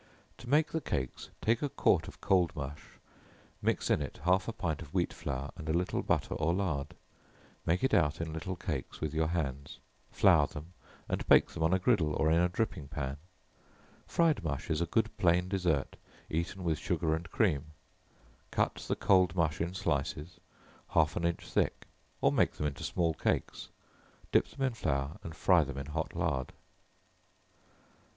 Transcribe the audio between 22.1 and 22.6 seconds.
or make